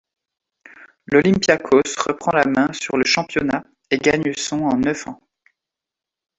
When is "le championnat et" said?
2.97-3.99